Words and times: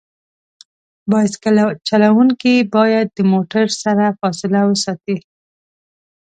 بایسکل 1.09 1.55
چلونکي 1.87 2.53
باید 2.75 3.07
د 3.11 3.19
موټرو 3.33 3.69
سره 3.83 4.05
فاصله 4.19 4.59
وساتي. 4.69 5.17